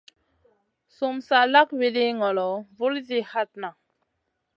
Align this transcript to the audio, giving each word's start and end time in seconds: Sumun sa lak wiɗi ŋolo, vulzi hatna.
Sumun 0.95 1.19
sa 1.27 1.37
lak 1.53 1.69
wiɗi 1.79 2.03
ŋolo, 2.19 2.47
vulzi 2.77 3.17
hatna. 3.31 3.69